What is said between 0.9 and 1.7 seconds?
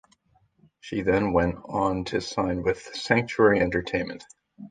then went